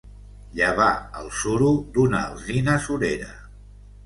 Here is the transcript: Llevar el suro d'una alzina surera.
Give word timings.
Llevar 0.59 0.87
el 1.23 1.29
suro 1.41 1.69
d'una 1.99 2.23
alzina 2.31 2.79
surera. 2.89 3.31